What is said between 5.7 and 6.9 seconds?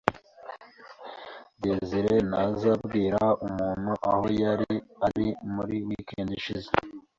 weekend ishize.